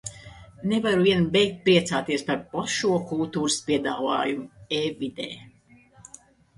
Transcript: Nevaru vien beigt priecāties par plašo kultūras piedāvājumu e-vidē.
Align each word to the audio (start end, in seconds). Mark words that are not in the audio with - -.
Nevaru 0.69 1.05
vien 1.07 1.27
beigt 1.35 1.59
priecāties 1.67 2.25
par 2.31 2.41
plašo 2.55 2.97
kultūras 3.13 3.61
piedāvājumu 3.71 4.69
e-vidē. 4.83 5.33